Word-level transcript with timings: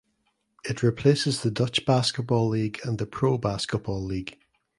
It 0.63 0.81
replaces 0.81 1.43
the 1.43 1.51
Dutch 1.51 1.85
Basketball 1.85 2.49
League 2.49 2.79
and 2.83 2.97
the 2.97 3.05
Pro 3.05 3.37
Basketball 3.37 4.03
League. 4.03 4.39